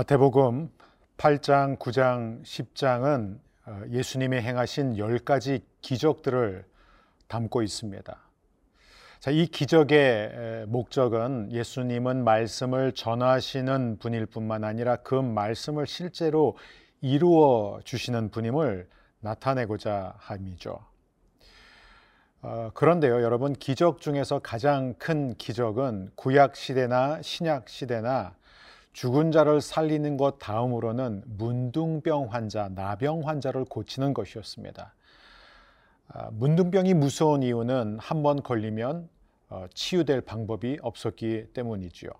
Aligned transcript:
마태복음 0.00 0.70
8장, 1.18 1.78
9장, 1.78 2.42
10장은 2.42 3.38
예수님이 3.90 4.38
행하신 4.38 4.94
10가지 4.94 5.60
기적들을 5.82 6.64
담고 7.28 7.60
있습니다. 7.60 8.18
자, 9.18 9.30
이 9.30 9.46
기적의 9.46 10.64
목적은 10.68 11.52
예수님은 11.52 12.24
말씀을 12.24 12.92
전하시는 12.92 13.98
분일 13.98 14.24
뿐만 14.24 14.64
아니라 14.64 14.96
그 14.96 15.16
말씀을 15.16 15.86
실제로 15.86 16.56
이루어 17.02 17.80
주시는 17.84 18.30
분임을 18.30 18.88
나타내고자 19.20 20.14
함이죠. 20.16 20.78
어, 22.40 22.70
그런데요, 22.72 23.20
여러분, 23.22 23.52
기적 23.52 24.00
중에서 24.00 24.38
가장 24.38 24.94
큰 24.94 25.34
기적은 25.34 26.12
구약 26.14 26.56
시대나 26.56 27.20
신약 27.20 27.68
시대나 27.68 28.39
죽은 28.92 29.30
자를 29.32 29.60
살리는 29.60 30.16
것 30.16 30.38
다음으로는 30.38 31.22
문둥병 31.26 32.32
환자, 32.32 32.68
나병 32.74 33.26
환자를 33.26 33.64
고치는 33.64 34.14
것이었습니다. 34.14 34.94
아, 36.08 36.28
문둥병이 36.32 36.94
무서운 36.94 37.42
이유는 37.42 37.98
한 38.00 38.22
번 38.22 38.42
걸리면 38.42 39.08
어, 39.48 39.66
치유될 39.74 40.22
방법이 40.22 40.78
없었기 40.82 41.48
때문이지요. 41.54 42.10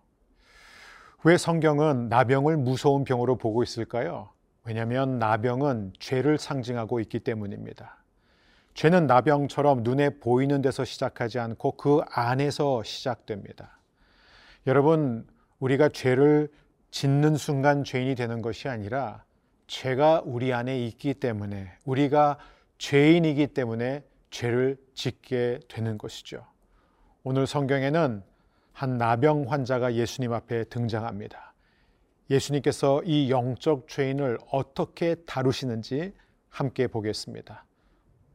왜 1.24 1.36
성경은 1.36 2.08
나병을 2.08 2.56
무서운 2.56 3.04
병으로 3.04 3.36
보고 3.36 3.62
있을까요? 3.62 4.30
왜냐하면 4.64 5.18
나병은 5.18 5.94
죄를 5.98 6.38
상징하고 6.38 7.00
있기 7.00 7.20
때문입니다. 7.20 7.96
죄는 8.74 9.06
나병처럼 9.06 9.82
눈에 9.82 10.18
보이는 10.20 10.62
데서 10.62 10.84
시작하지 10.84 11.38
않고 11.38 11.72
그 11.72 12.00
안에서 12.10 12.82
시작됩니다. 12.84 13.78
여러분, 14.66 15.26
우리가 15.60 15.90
죄를 15.90 16.48
짓는 16.90 17.36
순간 17.36 17.84
죄인이 17.84 18.14
되는 18.16 18.42
것이 18.42 18.68
아니라 18.68 19.24
죄가 19.68 20.22
우리 20.24 20.52
안에 20.52 20.84
있기 20.86 21.14
때문에 21.14 21.72
우리가 21.84 22.38
죄인이기 22.78 23.48
때문에 23.48 24.02
죄를 24.30 24.76
짓게 24.94 25.60
되는 25.68 25.98
것이죠. 25.98 26.44
오늘 27.22 27.46
성경에는 27.46 28.22
한 28.72 28.98
나병 28.98 29.52
환자가 29.52 29.94
예수님 29.94 30.32
앞에 30.32 30.64
등장합니다. 30.64 31.52
예수님께서 32.30 33.02
이 33.04 33.30
영적 33.30 33.88
죄인을 33.88 34.38
어떻게 34.50 35.16
다루시는지 35.26 36.14
함께 36.48 36.86
보겠습니다. 36.86 37.64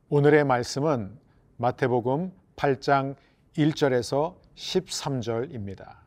오늘의 0.09 0.43
말씀은 0.43 1.17
마태복음 1.57 2.31
8장 2.55 3.15
1절에서 3.57 4.35
13절입니다. 4.55 6.04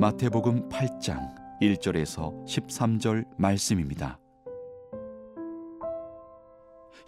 마태복음 0.00 0.70
8장 0.70 1.34
1절에서 1.60 2.42
13절 2.46 3.26
말씀입니다. 3.36 4.18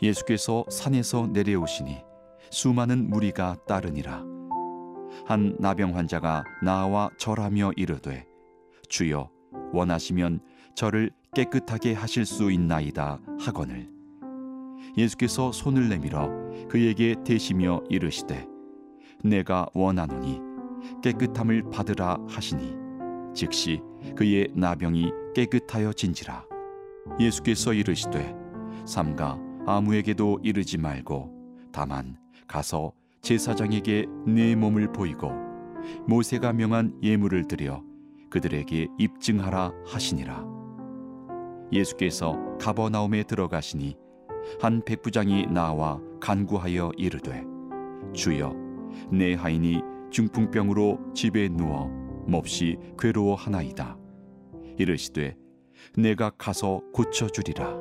예수께서 0.02 0.66
산에서 0.68 1.26
내려오시니 1.28 2.02
수많은 2.50 3.08
무리가 3.08 3.56
따르니라. 3.66 4.22
한 5.24 5.56
나병 5.58 5.96
환자가 5.96 6.44
나와 6.62 7.08
절하며 7.18 7.72
이르되 7.76 8.26
주여 8.90 9.30
원하시면 9.72 10.40
저를 10.74 11.12
깨끗하게 11.34 11.94
하실 11.94 12.26
수 12.26 12.52
있나이다 12.52 13.20
하거늘 13.40 13.88
예수께서 14.96 15.52
손을 15.52 15.88
내밀어 15.88 16.28
그에게 16.68 17.14
대시며 17.24 17.82
이르시되 17.88 18.46
내가 19.24 19.66
원하노니 19.74 20.40
깨끗함을 21.02 21.70
받으라 21.70 22.18
하시니 22.28 22.76
즉시 23.34 23.80
그의 24.16 24.48
나병이 24.54 25.10
깨끗하여 25.34 25.92
진지라. 25.92 26.44
예수께서 27.18 27.72
이르시되 27.72 28.34
삼가 28.84 29.38
아무에게도 29.66 30.40
이르지 30.42 30.78
말고 30.78 31.30
다만 31.72 32.16
가서 32.46 32.92
제사장에게 33.22 34.06
내 34.26 34.54
몸을 34.54 34.92
보이고 34.92 35.30
모세가 36.06 36.52
명한 36.52 36.98
예물을 37.02 37.46
드려 37.48 37.82
그들에게 38.30 38.88
입증하라 38.98 39.72
하시니라. 39.86 40.44
예수께서 41.72 42.36
가버나움에 42.60 43.22
들어가시니 43.22 43.96
한 44.60 44.82
백부장이 44.84 45.46
나와 45.46 46.00
간구하여 46.20 46.92
이르되 46.96 47.44
주여 48.12 48.54
내 49.10 49.34
하인이 49.34 49.80
중풍병으로 50.10 51.12
집에 51.14 51.48
누워 51.48 51.86
몹시 52.26 52.78
괴로워하나이다. 52.98 53.96
이르시되 54.78 55.36
내가 55.96 56.30
가서 56.30 56.82
고쳐주리라. 56.92 57.76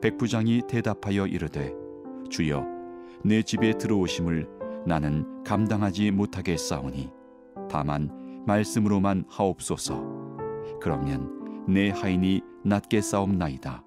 백부장이 0.00 0.62
대답하여 0.68 1.26
이르되 1.26 1.72
주여 2.28 2.66
내 3.24 3.42
집에 3.42 3.72
들어오심을 3.78 4.48
나는 4.86 5.42
감당하지 5.44 6.10
못하겠사오니 6.10 7.10
다만 7.70 8.10
말씀으로만 8.46 9.24
하옵소서. 9.28 10.02
그러면 10.80 11.64
내 11.66 11.90
하인이 11.90 12.42
낫게 12.64 13.00
싸움나이다. 13.00 13.82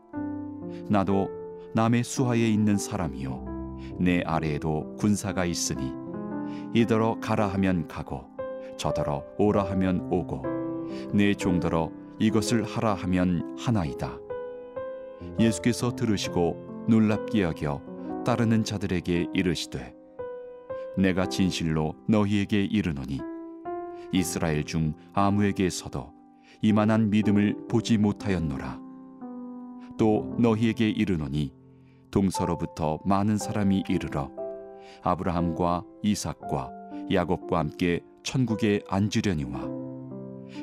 나도 0.89 1.36
남의 1.77 2.03
수하에 2.03 2.39
있는 2.39 2.75
사람이요 2.75 3.97
내 3.99 4.23
아래에도 4.25 4.95
군사가 4.95 5.45
있으니 5.45 5.93
이더러 6.73 7.19
가라 7.19 7.49
하면 7.49 7.87
가고 7.87 8.25
저더러 8.77 9.23
오라 9.37 9.69
하면 9.69 10.07
오고 10.11 10.41
내 11.13 11.35
종더러 11.35 11.91
이것을 12.17 12.63
하라 12.63 12.95
하면 12.95 13.55
하나이다. 13.59 14.17
예수께서 15.39 15.95
들으시고 15.95 16.85
놀랍게 16.89 17.43
여겨 17.43 18.23
따르는 18.25 18.63
자들에게 18.63 19.27
이르시되 19.35 19.93
내가 20.97 21.27
진실로 21.29 21.93
너희에게 22.07 22.63
이르노니 22.63 23.19
이스라엘 24.11 24.63
중 24.63 24.95
아무에게서도 25.13 26.11
이만한 26.63 27.11
믿음을 27.11 27.55
보지 27.69 27.99
못하였노라. 27.99 28.79
또 29.99 30.35
너희에게 30.39 30.89
이르노니 30.89 31.66
동서로부터 32.11 32.99
많은 33.05 33.37
사람이 33.37 33.83
이르러 33.87 34.31
아브라함과 35.03 35.83
이삭과 36.03 36.71
야곱과 37.11 37.59
함께 37.59 38.01
천국에 38.23 38.81
앉으려니와 38.89 39.61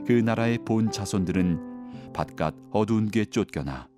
그 0.07 0.13
나라의 0.13 0.59
본 0.65 0.91
자손들은 0.91 2.13
바깥 2.13 2.55
어두운 2.71 3.09
게 3.11 3.25
쫓겨나 3.25 3.89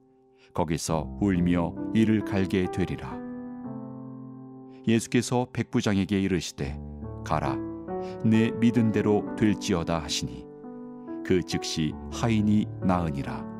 거기서 0.54 1.18
울며 1.20 1.74
이를 1.94 2.24
갈게 2.24 2.66
되리라. 2.72 3.16
예수께서 4.88 5.46
백부장에게 5.52 6.20
이르시되 6.20 6.78
가라 7.24 7.56
내 8.24 8.50
믿은 8.52 8.92
대로 8.92 9.24
될지어다 9.36 9.98
하시니 9.98 10.46
그 11.24 11.42
즉시 11.42 11.92
하인이 12.12 12.66
나으니라 12.82 13.55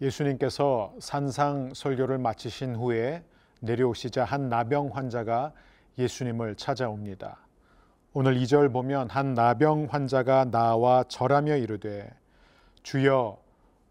예수님께서 0.00 0.94
산상 1.00 1.72
설교를 1.74 2.18
마치신 2.18 2.76
후에 2.76 3.24
내려오시자 3.60 4.24
한 4.24 4.48
나병 4.48 4.90
환자가 4.92 5.52
예수님을 5.98 6.54
찾아옵니다. 6.54 7.38
오늘 8.12 8.36
2절 8.36 8.72
보면 8.72 9.10
한 9.10 9.34
나병 9.34 9.88
환자가 9.90 10.46
나와 10.46 11.04
절하며 11.08 11.56
이르되 11.56 12.08
주여 12.82 13.38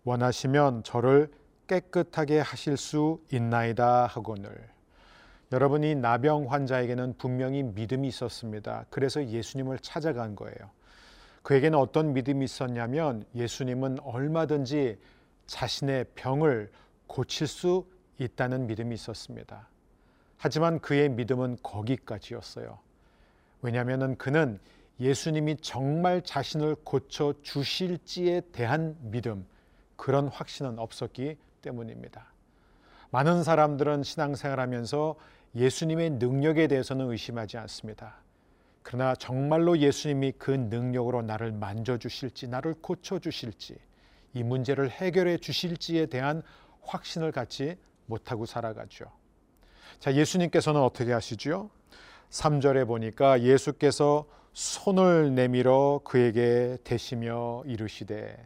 원하시면 0.05 0.83
저를 0.83 1.29
깨끗하게 1.67 2.39
하실 2.39 2.77
수 2.77 3.21
있나이다 3.31 4.05
하거늘 4.05 4.49
여러분이 5.51 5.95
나병 5.95 6.51
환자에게는 6.51 7.15
분명히 7.17 7.63
믿음이 7.63 8.07
있었습니다. 8.07 8.85
그래서 8.89 9.25
예수님을 9.25 9.79
찾아간 9.79 10.35
거예요. 10.35 10.55
그에게는 11.43 11.77
어떤 11.77 12.13
믿음이 12.13 12.43
있었냐면 12.43 13.23
예수님은 13.35 13.99
얼마든지 14.01 14.97
자신의 15.47 16.05
병을 16.15 16.71
고칠 17.07 17.47
수 17.47 17.85
있다는 18.19 18.67
믿음이 18.67 18.93
있었습니다. 18.95 19.67
하지만 20.37 20.79
그의 20.79 21.09
믿음은 21.09 21.57
거기까지였어요. 21.63 22.79
왜냐하면 23.61 24.17
그는 24.17 24.59
예수님이 24.99 25.57
정말 25.57 26.21
자신을 26.21 26.75
고쳐 26.83 27.33
주실지에 27.41 28.41
대한 28.51 28.95
믿음, 28.99 29.45
그런 29.95 30.27
확신은 30.27 30.79
없었기 30.79 31.37
때문입니다. 31.61 32.25
많은 33.11 33.43
사람들은 33.43 34.03
신앙생활 34.03 34.59
하면서 34.59 35.15
예수님의 35.55 36.11
능력에 36.11 36.67
대해서는 36.67 37.09
의심하지 37.09 37.57
않습니다. 37.57 38.15
그러나 38.83 39.15
정말로 39.15 39.77
예수님이 39.77 40.33
그 40.37 40.51
능력으로 40.51 41.21
나를 41.21 41.51
만져주실지, 41.51 42.47
나를 42.47 42.75
고쳐주실지, 42.81 43.77
이 44.33 44.43
문제를 44.43 44.89
해결해 44.89 45.37
주실지에 45.37 46.07
대한 46.07 46.41
확신을 46.81 47.31
갖지 47.31 47.77
못하고 48.05 48.45
살아가죠. 48.45 49.05
자, 49.99 50.13
예수님께서는 50.13 50.81
어떻게 50.81 51.11
하시죠? 51.11 51.69
3절에 52.29 52.87
보니까 52.87 53.41
예수께서 53.41 54.25
손을 54.53 55.35
내밀어 55.35 56.01
그에게 56.03 56.77
대시며 56.83 57.63
이르시되 57.65 58.37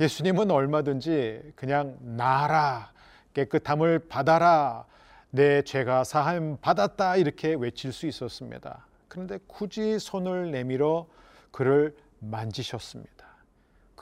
예수님은 0.00 0.50
얼마든지 0.50 1.52
그냥 1.54 1.96
나라 2.00 2.92
깨끗함을 3.34 4.08
받아라 4.08 4.84
내 5.30 5.62
죄가 5.62 6.04
사함 6.04 6.58
받았다 6.60 7.16
이렇게 7.16 7.54
외칠 7.54 7.92
수 7.92 8.06
있었습니다. 8.06 8.86
그런데 9.08 9.38
굳이 9.46 9.98
손을 9.98 10.50
내밀어 10.50 11.06
그를 11.50 11.96
만지셨습니다. 12.18 13.21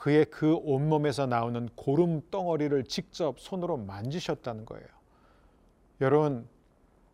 그의 0.01 0.25
그 0.25 0.55
온몸에서 0.55 1.27
나오는 1.27 1.69
고름 1.75 2.21
덩어리를 2.31 2.85
직접 2.85 3.39
손으로 3.39 3.77
만지셨다는 3.77 4.65
거예요. 4.65 4.87
여러분, 6.01 6.47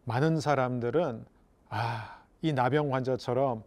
많은 0.06 0.40
사람들은 0.40 1.26
아, 1.68 2.24
이 2.42 2.54
나병 2.54 2.94
환자처럼 2.94 3.66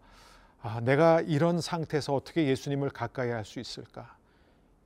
아, 0.63 0.81
내가 0.81 1.21
이런 1.21 1.61
상태에서 1.61 2.15
어떻게 2.15 2.47
예수님을 2.47 2.89
가까이 2.89 3.29
할 3.29 3.45
수 3.45 3.61
있을까? 3.61 4.17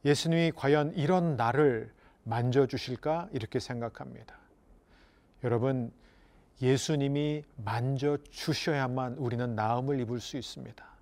예수님이 0.05 0.51
과연 0.51 0.95
이런 0.97 1.37
나를 1.37 1.93
만져주실까? 2.25 3.29
이렇게 3.31 3.61
생각합니다. 3.61 4.37
여러분, 5.45 5.93
예수님이 6.61 7.45
만져주셔야만 7.65 9.15
우리는 9.15 9.55
나음을 9.55 10.01
입을 10.01 10.19
수 10.19 10.37
있습니다. 10.37 10.94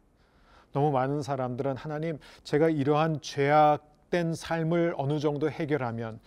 너무 0.73 0.91
많은 0.91 1.23
사람들은 1.23 1.77
하나님, 1.77 2.19
제가 2.45 2.69
이러한 2.69 3.21
죄악된 3.21 4.35
삶을 4.35 4.95
어느 4.97 5.19
정도 5.19 5.51
해결하면 5.51 6.21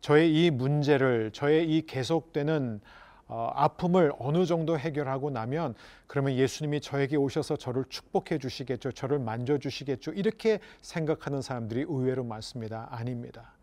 저의 0.00 0.32
이 0.34 0.50
문제를, 0.50 1.30
저의 1.32 1.68
이 1.68 1.86
계속되는 1.86 2.80
어, 3.28 3.50
아픔을 3.54 4.12
어느 4.18 4.44
정도 4.44 4.78
해결하고 4.78 5.30
나면 5.30 5.74
그러면 6.06 6.34
예수님이 6.34 6.82
저에게 6.82 7.16
오셔서 7.16 7.56
저를 7.56 7.84
축복해 7.88 8.38
주시겠죠. 8.38 8.92
저를 8.92 9.18
만져 9.20 9.56
주시겠죠. 9.56 10.12
이렇게 10.12 10.58
생각하는 10.82 11.40
사람들이 11.40 11.86
의외로 11.88 12.24
많습니다. 12.24 12.88
아닙니다. 12.90 13.54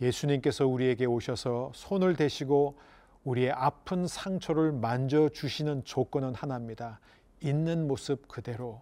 예수님께서 0.00 0.66
우리에게 0.66 1.04
오셔서 1.04 1.70
손을 1.72 2.16
대시고 2.16 2.78
우리의 3.22 3.52
아픈 3.52 4.06
상처를 4.06 4.72
만져 4.72 5.28
주시는 5.28 5.84
조건은 5.84 6.34
하나입니다. 6.34 6.98
있는 7.40 7.86
모습 7.86 8.26
그대로 8.26 8.80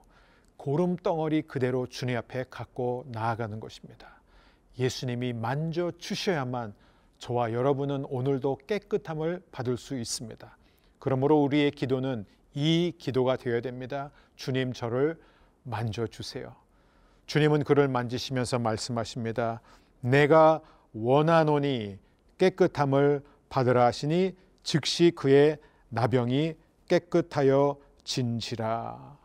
고름 0.57 0.97
덩어리 0.97 1.43
그대로 1.43 1.87
주님 1.87 2.17
앞에 2.17 2.47
갖고 2.51 3.05
나아가는 3.09 3.59
것입니다. 3.61 4.21
예수님이 4.79 5.33
만져 5.33 5.93
주셔야만 5.99 6.75
저와 7.19 7.53
여러분은 7.53 8.07
오늘도 8.09 8.61
깨끗함을 8.67 9.43
받을 9.53 9.77
수 9.77 9.97
있습니다. 9.97 10.57
그러므로 10.99 11.43
우리의 11.43 11.71
기도는 11.71 12.27
이 12.55 12.93
기도가 12.99 13.37
되어야 13.37 13.61
됩니다. 13.61 14.11
주님 14.37 14.73
저를 14.73 15.21
만져 15.63 16.07
주세요. 16.07 16.55
주님은 17.27 17.65
그를 17.65 17.89
만지시면서 17.89 18.59
말씀하십니다. 18.59 19.61
내가 20.01 20.61
원하노니 20.93 21.99
깨끗함을 22.39 23.23
받으라 23.49 23.87
하시니 23.87 24.37
즉시 24.63 25.13
그의 25.15 25.59
나병이 25.89 26.55
깨끗하여 26.89 27.79
진지라. 28.05 29.17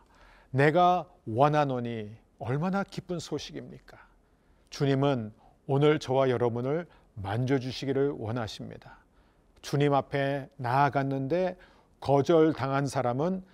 내가 0.50 1.09
원하노니 1.26 2.10
얼마나 2.38 2.82
기쁜 2.82 3.18
소식입니까? 3.18 3.98
주님은 4.70 5.32
오늘 5.66 5.98
저와 5.98 6.30
여러분을 6.30 6.86
만져주시기를 7.14 8.14
원하십니다. 8.18 8.98
주님 9.62 9.94
앞에 9.94 10.48
나아갔는데 10.56 11.56
거절당한 12.00 12.86
사람은 12.86 13.44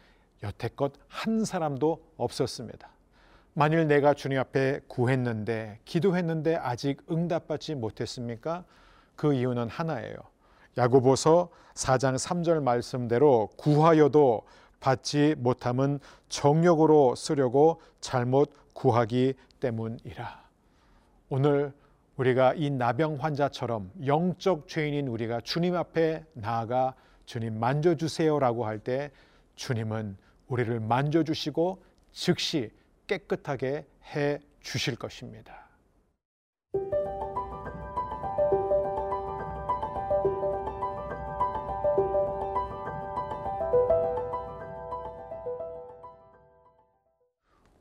여태껏 0.43 0.93
한 1.09 1.45
사람도 1.45 2.03
없었습니다. 2.17 2.89
만일 3.55 3.87
내가 3.87 4.13
주님 4.13 4.39
앞에 4.39 4.81
구했는데, 4.87 5.81
기도했는데 5.87 6.57
아직 6.57 7.03
응답받지 7.11 7.75
못했습니까? 7.75 8.65
그 9.17 9.33
이유는 9.33 9.69
하나예요. 9.69 10.17
야고보서 10.77 11.49
4장 11.75 12.17
3절 12.17 12.63
말씀대로 12.63 13.49
구하여도 13.57 14.47
받지 14.87 15.35
못함은 15.39 15.99
정욕으로 16.29 17.17
쓰려고 17.17 17.81
잘못 18.01 18.53
구하기 18.73 19.35
때문이라. 19.59 20.45
오늘 21.29 21.73
우리가 22.17 22.55
이 22.55 22.71
나병 22.71 23.17
환자처럼 23.17 23.91
영적 24.07 24.69
죄인인 24.69 25.09
우리가 25.09 25.41
주님 25.41 25.75
앞에 25.75 26.25
나아가 26.35 26.95
주님 27.25 27.59
만져주세요라고 27.59 28.65
할 28.65 28.79
때 28.79 29.11
주님은 29.57 30.17
우리를 30.47 30.79
만져주시고 30.79 31.83
즉시 32.13 32.71
깨끗하게 33.09 33.87
해 34.15 34.39
주실 34.61 34.95
것입니다. 34.95 35.66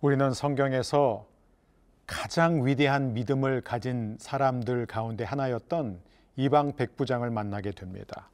우리는 0.01 0.33
성경에서 0.33 1.25
가장 2.06 2.65
위대한 2.65 3.13
믿음을 3.13 3.62
가진 3.62 4.18
사람들 4.19 4.86
가운데 4.86 5.24
하나였던 5.24 6.00
이방 6.36 6.75
백부장을 6.75 7.30
만나게 7.31 7.71
됩니다. 7.71 8.30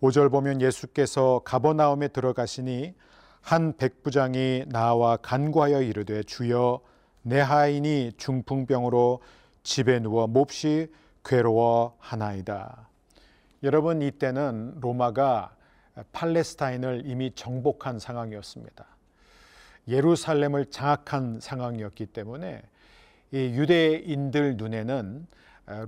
5절 0.00 0.30
보면 0.30 0.60
예수께서 0.60 1.42
가버나움에 1.44 2.08
들어가시니 2.08 2.94
한 3.42 3.76
백부장이 3.76 4.64
나와 4.68 5.16
간구하여 5.16 5.82
이르되 5.82 6.22
주여 6.22 6.80
내 7.22 7.38
하인이 7.40 8.12
중풍병으로 8.16 9.20
집에 9.62 10.00
누워 10.00 10.26
몹시 10.26 10.90
괴로워하나이다. 11.24 12.88
여러분 13.62 14.02
이때는 14.02 14.80
로마가 14.80 15.54
팔레스타인을 16.12 17.02
이미 17.04 17.32
정복한 17.34 17.98
상황이었습니다. 17.98 18.91
예루살렘을 19.88 20.66
장악한 20.66 21.40
상황이었기 21.40 22.06
때문에 22.06 22.62
이 23.32 23.36
유대인들 23.36 24.56
눈에는 24.56 25.26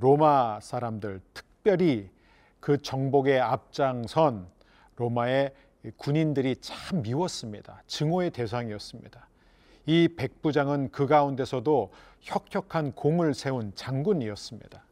로마 0.01 0.61
사람들 0.61 1.21
특별히 1.33 2.11
그 2.61 2.81
정복에 2.81 3.39
앞장선 3.39 4.47
로마의 4.97 5.53
군인들이 5.97 6.57
참 6.61 7.03
미웠습니다. 7.03 7.83
증오의 7.87 8.31
대상이었습니다. 8.31 9.29
이 9.87 10.09
백부장은 10.17 10.91
그 10.91 11.07
가운데서도 11.07 11.93
혁혁한 12.23 12.93
공을 12.93 13.35
세운 13.35 13.73
장군이었습니다. 13.75 14.83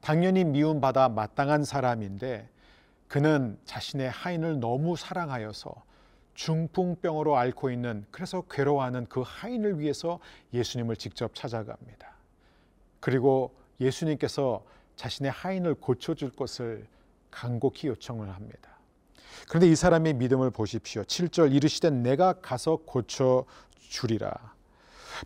당연히 0.00 0.44
미움받아 0.44 1.08
마땅한 1.10 1.64
사람인데 1.64 2.48
그는 3.06 3.56
자신의 3.64 4.10
하인을 4.10 4.58
너무 4.58 4.96
사랑하여서 4.96 5.72
중풍병으로 6.36 7.36
앓고 7.36 7.70
있는 7.70 8.06
그래서 8.10 8.42
괴로워하는 8.42 9.06
그 9.08 9.22
하인을 9.26 9.80
위해서 9.80 10.20
예수님을 10.52 10.96
직접 10.96 11.34
찾아갑니다. 11.34 12.14
그리고 13.00 13.54
예수님께서 13.80 14.62
자신의 14.96 15.32
하인을 15.32 15.74
고쳐줄 15.74 16.30
것을 16.30 16.86
간곡히 17.30 17.88
요청을 17.88 18.30
합니다. 18.30 18.76
그런데 19.48 19.68
이 19.68 19.74
사람의 19.74 20.14
믿음을 20.14 20.50
보십시오. 20.50 21.02
7절 21.02 21.54
이르시되 21.54 21.90
내가 21.90 22.34
가서 22.34 22.76
고쳐 22.86 23.44
주리라. 23.78 24.32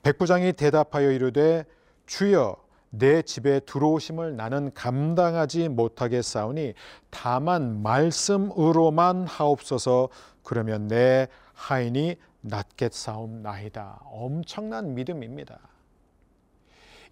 백부장이 0.02 0.52
대답하여 0.52 1.10
이르되 1.10 1.64
주여 2.06 2.56
내 2.90 3.22
집에 3.22 3.60
들어오심을 3.60 4.36
나는 4.36 4.72
감당하지 4.74 5.68
못하겠사오니 5.68 6.74
다만 7.10 7.82
말씀으로만 7.82 9.26
하옵소서 9.26 10.08
그러면 10.42 10.88
내 10.88 11.28
하인이 11.54 12.16
낫겠사옵나이다. 12.40 14.02
엄청난 14.04 14.94
믿음입니다. 14.94 15.58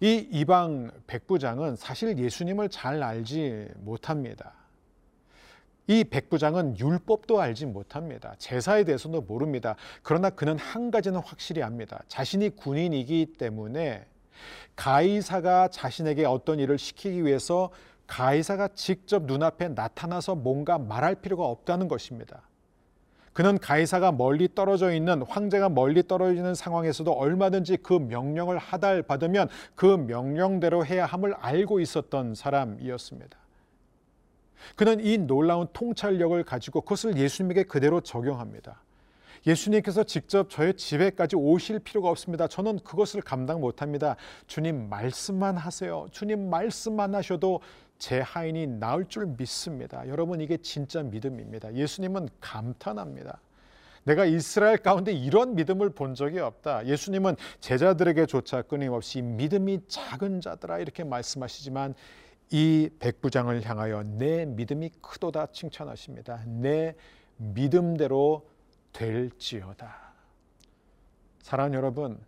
이 0.01 0.27
이방 0.31 0.91
백부장은 1.07 1.75
사실 1.75 2.17
예수님을 2.17 2.69
잘 2.69 3.03
알지 3.03 3.67
못합니다. 3.79 4.53
이 5.87 6.03
백부장은 6.03 6.79
율법도 6.79 7.41
알지 7.41 7.65
못합니다. 7.65 8.35
제사에 8.37 8.83
대해서도 8.83 9.21
모릅니다. 9.21 9.75
그러나 10.03 10.29
그는 10.29 10.57
한 10.57 10.91
가지는 10.91 11.19
확실히 11.19 11.63
압니다. 11.63 12.03
자신이 12.07 12.55
군인이기 12.55 13.33
때문에 13.37 14.05
가이사가 14.75 15.69
자신에게 15.69 16.25
어떤 16.25 16.59
일을 16.59 16.77
시키기 16.77 17.25
위해서 17.25 17.71
가이사가 18.07 18.69
직접 18.69 19.23
눈앞에 19.23 19.69
나타나서 19.69 20.35
뭔가 20.35 20.77
말할 20.77 21.15
필요가 21.15 21.45
없다는 21.45 21.87
것입니다. 21.87 22.43
그는 23.39 23.57
가이사가 23.57 24.11
멀리 24.11 24.53
떨어져 24.53 24.91
있는 24.91 25.21
황제가 25.21 25.69
멀리 25.69 26.05
떨어져 26.05 26.33
있는 26.33 26.53
상황에서도 26.53 27.09
얼마든지 27.09 27.77
그 27.77 27.93
명령을 27.93 28.57
하달 28.57 29.01
받으면 29.01 29.47
그 29.75 29.85
명령대로 29.85 30.85
해야 30.85 31.05
함을 31.05 31.33
알고 31.35 31.79
있었던 31.79 32.35
사람이었습니다. 32.35 33.37
그는 34.75 34.99
이 34.99 35.17
놀라운 35.17 35.67
통찰력을 35.71 36.43
가지고 36.43 36.81
그것을 36.81 37.15
예수님에게 37.15 37.63
그대로 37.63 38.01
적용합니다. 38.01 38.81
예수님께서 39.47 40.03
직접 40.03 40.49
저의 40.49 40.73
집에까지 40.73 41.37
오실 41.37 41.79
필요가 41.79 42.09
없습니다. 42.09 42.45
저는 42.49 42.79
그것을 42.79 43.21
감당 43.21 43.61
못합니다. 43.61 44.17
주님 44.47 44.89
말씀만 44.89 45.55
하세요. 45.55 46.07
주님 46.11 46.49
말씀만 46.49 47.15
하셔도 47.15 47.61
제 47.99 48.21
하인이 48.21 48.65
나을 48.65 49.05
줄 49.05 49.27
믿습니다. 49.27 50.07
여러분 50.07 50.39
이게 50.41 50.57
진짜 50.57 51.03
믿음입니다. 51.03 51.73
예수님은 51.75 52.29
감탄합니다. 52.39 53.39
내가 54.05 54.25
이스라엘 54.25 54.77
가운데 54.77 55.11
이런 55.11 55.55
믿음을 55.55 55.89
본 55.89 56.15
적이 56.15 56.39
없다. 56.39 56.87
예수님은 56.87 57.35
제자들에게조차 57.59 58.63
끊임없이 58.63 59.21
믿음이 59.21 59.81
작은 59.87 60.41
자들아 60.41 60.79
이렇게 60.79 61.03
말씀하시지만 61.03 61.93
이 62.51 62.89
백부장을 62.99 63.63
향하여 63.63 64.03
내 64.03 64.45
믿음이 64.45 64.89
크도다 65.01 65.47
칭찬하십니다. 65.47 66.43
내 66.47 66.95
믿음대로 67.35 68.47
될지어다. 68.93 70.13
사랑하는 71.41 71.77
여러분, 71.77 72.19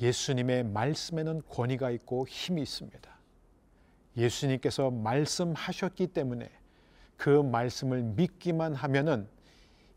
예수님의 0.00 0.64
말씀에는 0.64 1.42
권위가 1.48 1.90
있고 1.90 2.26
힘이 2.26 2.62
있습니다. 2.62 3.17
예수님께서 4.16 4.90
말씀하셨기 4.90 6.08
때문에 6.08 6.50
그 7.16 7.28
말씀을 7.28 8.02
믿기만 8.02 8.74
하면은 8.74 9.28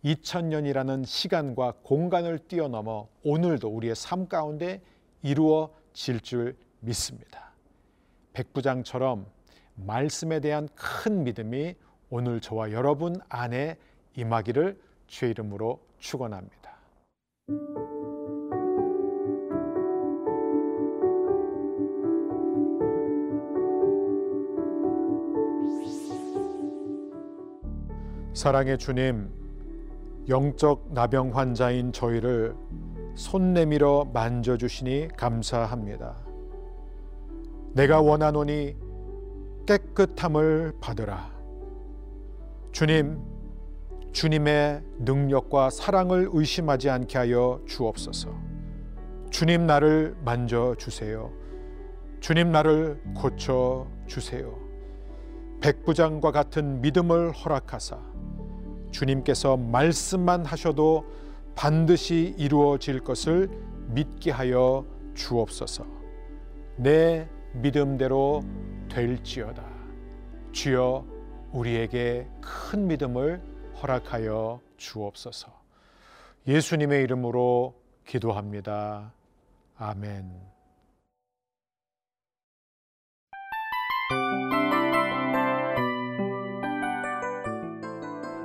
2000년이라는 0.04 1.06
시간과 1.06 1.76
공간을 1.84 2.40
뛰어넘어 2.48 3.08
오늘도 3.24 3.70
우리의 3.70 3.96
삶 3.96 4.28
가운데 4.28 4.82
이루어질 5.22 6.20
줄 6.22 6.58
믿습니다. 6.80 7.52
백부장처럼 8.34 9.28
말씀에 9.76 10.40
대한 10.40 10.68
큰 10.76 11.24
믿음이 11.24 11.76
오늘 12.10 12.42
저와 12.42 12.72
여러분 12.72 13.20
안에 13.30 13.78
임하기를 14.16 14.80
주의 15.08 15.32
이름으로 15.32 15.80
축원합니다. 16.00 16.72
사랑의 28.34 28.78
주님, 28.78 29.30
영적 30.30 30.94
나병 30.94 31.36
환자인 31.36 31.92
저희를 31.92 32.56
손 33.16 33.54
내밀어 33.54 34.06
만져주시니 34.14 35.10
감사합니다. 35.18 36.16
내가 37.74 38.00
원하노니 38.00 38.78
깨끗함을 39.66 40.76
받으라. 40.80 41.30
주님, 42.72 43.20
주님의 44.14 44.82
능력과 45.00 45.70
사랑을 45.70 46.30
의심하지 46.32 46.90
않게 46.90 47.18
하여 47.18 47.62
주옵소서. 47.68 48.30
주님 49.30 49.66
나를 49.66 50.16
만져 50.24 50.76
주세요. 50.78 51.32
주님 52.22 52.52
나를 52.52 53.02
고쳐 53.14 53.88
주세요. 54.08 54.58
백부장과 55.60 56.32
같은 56.32 56.82
믿음을 56.82 57.32
허락하사 57.32 58.11
주님께서 58.92 59.58
말씀만 59.58 60.46
하셔도 60.46 61.06
반드시 61.56 62.36
이루어질 62.38 63.02
것을 63.02 63.50
믿게 63.88 64.32
하여 64.32 64.86
주옵소서. 65.16 65.86
내 66.78 67.28
믿음대로 67.54 68.42
될지어다. 68.90 69.64
주여 70.52 71.06
우리에게 71.52 72.28
큰 72.42 72.88
믿음을 72.88 73.42
허락하여 73.82 74.60
주옵소서. 74.78 75.52
예수님의 76.48 77.04
이름으로 77.04 77.76
기도합니다. 78.06 79.14
아멘. 79.78 80.61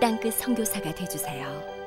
땅끝 0.00 0.34
성교사가 0.34 0.94
되주세요 0.94 1.79